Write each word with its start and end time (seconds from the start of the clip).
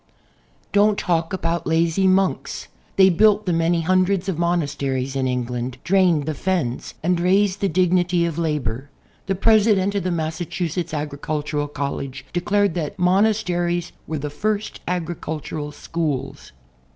•Don't 0.71 0.97
talk 0.97 1.31
about 1.31 1.67
"lazy 1.67 2.07
monks." 2.07 2.69
They 2.95 3.09
built 3.11 3.45
the 3.45 3.53
many 3.53 3.81
hundreds 3.81 4.27
of 4.27 4.39
monasteries 4.39 5.15
in 5.15 5.27
England, 5.27 5.77
drained 5.83 6.25
the 6.25 6.33
fens 6.33 6.95
and 7.03 7.19
raised 7.19 7.61
the 7.61 7.69
dignity 7.69 8.25
of 8.25 8.39
labor. 8.39 8.89
The 9.27 9.35
President 9.35 9.93
of 9.93 10.01
the 10.03 10.09
Massa 10.09 10.45
chusetts 10.45 10.91
Agricultural 10.91 11.67
College 11.67 12.25
declared 12.33 12.73
that 12.73 12.97
monasteries 12.97 13.91
were 14.07 14.17
the 14.17 14.31
first 14.31 14.79
agricultural 14.87 15.71
schools. 15.71 16.51